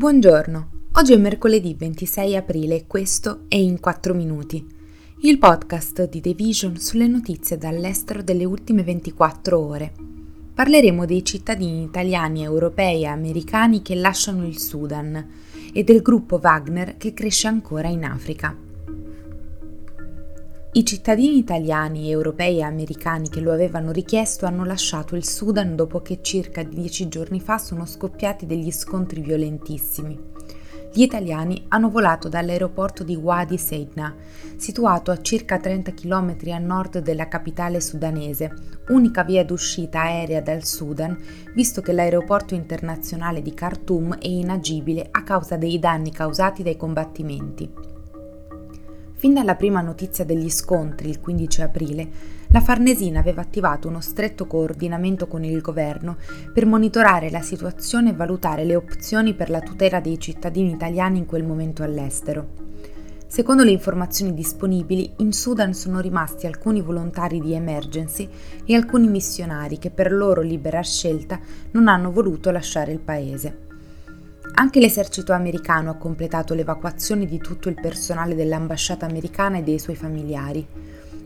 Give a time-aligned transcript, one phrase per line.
[0.00, 4.66] Buongiorno, oggi è mercoledì 26 aprile e questo è In 4 Minuti,
[5.24, 9.92] il podcast di The Vision sulle notizie dall'estero delle ultime 24 ore.
[10.54, 15.32] Parleremo dei cittadini italiani, europei e americani che lasciano il Sudan
[15.70, 18.56] e del gruppo Wagner che cresce ancora in Africa.
[20.72, 26.00] I cittadini italiani, europei e americani che lo avevano richiesto hanno lasciato il Sudan dopo
[26.00, 30.16] che circa dieci giorni fa sono scoppiati degli scontri violentissimi.
[30.92, 34.14] Gli italiani hanno volato dall'aeroporto di Wadi Seidna,
[34.54, 38.54] situato a circa 30 km a nord della capitale sudanese,
[38.90, 41.18] unica via d'uscita aerea dal Sudan,
[41.52, 47.98] visto che l'aeroporto internazionale di Khartoum è inagibile a causa dei danni causati dai combattimenti.
[49.20, 52.08] Fin dalla prima notizia degli scontri, il 15 aprile,
[52.48, 56.16] la Farnesina aveva attivato uno stretto coordinamento con il governo
[56.54, 61.26] per monitorare la situazione e valutare le opzioni per la tutela dei cittadini italiani in
[61.26, 62.48] quel momento all'estero.
[63.26, 68.26] Secondo le informazioni disponibili, in Sudan sono rimasti alcuni volontari di emergency
[68.64, 71.38] e alcuni missionari che per loro libera scelta
[71.72, 73.68] non hanno voluto lasciare il paese.
[74.60, 79.96] Anche l'esercito americano ha completato l'evacuazione di tutto il personale dell'ambasciata americana e dei suoi
[79.96, 80.66] familiari.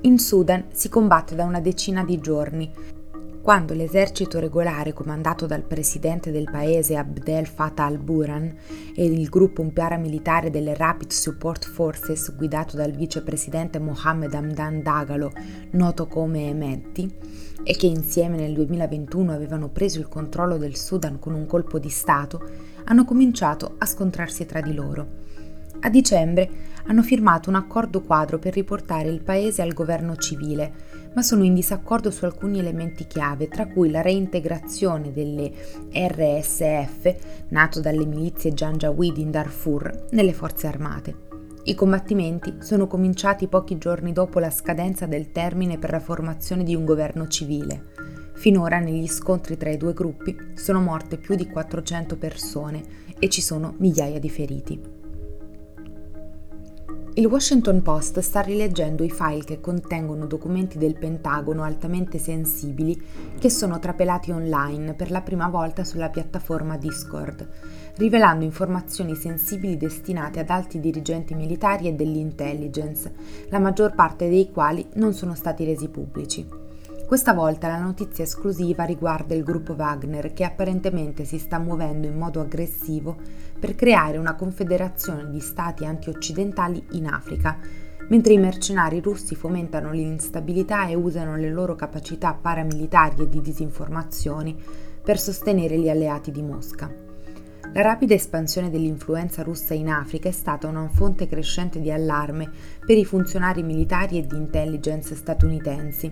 [0.00, 2.72] In Sudan si combatte da una decina di giorni,
[3.42, 8.54] quando l'esercito regolare comandato dal presidente del paese Abdel Fattah al-Burhan
[8.94, 15.32] e il gruppo paramilitare delle Rapid Support Forces guidato dal vicepresidente Mohammed Hamdan Dagalo,
[15.72, 17.14] noto come Hemedti,
[17.62, 21.90] e che insieme nel 2021 avevano preso il controllo del Sudan con un colpo di
[21.90, 25.26] Stato, hanno cominciato a scontrarsi tra di loro.
[25.80, 26.50] A dicembre
[26.86, 30.72] hanno firmato un accordo quadro per riportare il paese al governo civile,
[31.14, 35.52] ma sono in disaccordo su alcuni elementi chiave, tra cui la reintegrazione delle
[35.92, 37.14] RSF,
[37.50, 41.26] nato dalle milizie Janjaweed in Darfur, nelle forze armate.
[41.64, 46.74] I combattimenti sono cominciati pochi giorni dopo la scadenza del termine per la formazione di
[46.74, 48.17] un governo civile.
[48.38, 52.84] Finora negli scontri tra i due gruppi sono morte più di 400 persone
[53.18, 54.80] e ci sono migliaia di feriti.
[57.14, 62.96] Il Washington Post sta rileggendo i file che contengono documenti del Pentagono altamente sensibili
[63.40, 67.44] che sono trapelati online per la prima volta sulla piattaforma Discord,
[67.96, 73.12] rivelando informazioni sensibili destinate ad alti dirigenti militari e dell'intelligence,
[73.48, 76.57] la maggior parte dei quali non sono stati resi pubblici.
[77.08, 82.18] Questa volta la notizia esclusiva riguarda il gruppo Wagner che apparentemente si sta muovendo in
[82.18, 83.16] modo aggressivo
[83.58, 87.56] per creare una confederazione di stati antioccidentali in Africa,
[88.08, 94.54] mentre i mercenari russi fomentano l'instabilità e usano le loro capacità paramilitari e di disinformazione
[95.02, 97.06] per sostenere gli alleati di Mosca.
[97.74, 102.50] La rapida espansione dell'influenza russa in Africa è stata una fonte crescente di allarme
[102.84, 106.10] per i funzionari militari e di intelligence statunitensi,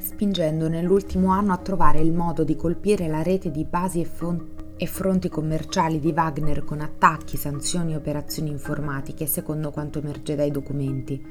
[0.00, 4.60] spingendo nell'ultimo anno a trovare il modo di colpire la rete di basi e, fonti
[4.82, 10.50] e fronti commerciali di Wagner con attacchi, sanzioni e operazioni informatiche, secondo quanto emerge dai
[10.50, 11.22] documenti.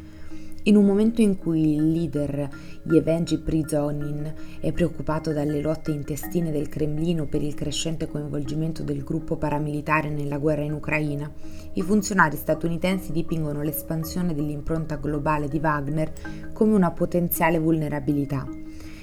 [0.64, 2.48] In un momento in cui il leader
[2.84, 9.36] Yevgeny Prizonin è preoccupato dalle lotte intestine del Cremlino per il crescente coinvolgimento del gruppo
[9.36, 11.32] paramilitare nella guerra in Ucraina,
[11.74, 16.12] i funzionari statunitensi dipingono l'espansione dell'impronta globale di Wagner
[16.54, 18.59] come una potenziale vulnerabilità.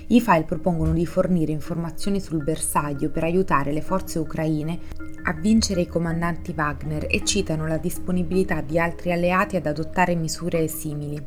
[0.08, 4.78] I file propongono di fornire informazioni sul bersaglio per aiutare le forze ucraine
[5.24, 10.68] a vincere i comandanti Wagner e citano la disponibilità di altri alleati ad adottare misure
[10.68, 11.20] simili.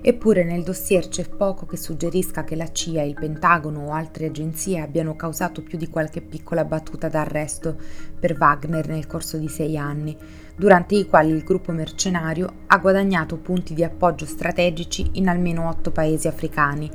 [0.00, 4.80] Eppure nel dossier c'è poco che suggerisca che la CIA, il Pentagono o altre agenzie
[4.80, 7.76] abbiano causato più di qualche piccola battuta d'arresto
[8.18, 10.16] per Wagner nel corso di sei anni,
[10.56, 15.90] durante i quali il gruppo mercenario ha guadagnato punti di appoggio strategici in almeno otto
[15.90, 16.90] paesi africani,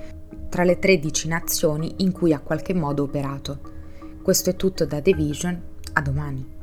[0.49, 3.59] tra le 13 nazioni in cui ha qualche modo operato.
[4.21, 5.61] Questo è tutto da The Vision,
[5.93, 6.58] a domani.